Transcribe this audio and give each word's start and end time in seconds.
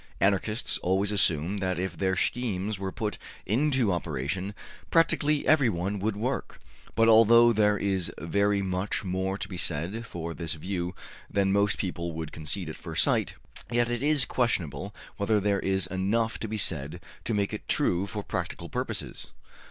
Anarchists 0.19 0.79
always 0.79 1.11
assume 1.11 1.59
that 1.59 1.77
if 1.77 1.95
their 1.95 2.15
schemes 2.15 2.79
were 2.79 2.91
put 2.91 3.19
into 3.45 3.93
operation 3.93 4.55
practically 4.89 5.45
everyone 5.45 5.99
would 5.99 6.15
work; 6.15 6.59
but 6.95 7.07
although 7.07 7.53
there 7.53 7.77
is 7.77 8.11
very 8.17 8.63
much 8.63 9.03
more 9.03 9.37
to 9.37 9.47
be 9.47 9.57
said 9.57 10.03
for 10.07 10.33
this 10.33 10.55
view 10.55 10.95
than 11.29 11.51
most 11.53 11.77
people 11.77 12.13
would 12.13 12.31
concede 12.31 12.67
at 12.67 12.77
first 12.77 13.03
sight, 13.03 13.35
yet 13.69 13.91
it 13.91 14.01
is 14.01 14.25
questionable 14.25 14.91
whether 15.17 15.39
there 15.39 15.59
is 15.59 15.85
enough 15.85 16.39
to 16.39 16.47
be 16.47 16.57
said 16.57 16.99
to 17.23 17.35
make 17.35 17.53
it 17.53 17.67
true 17.67 18.07
for 18.07 18.23
practical 18.23 18.69
purposes. 18.69 19.27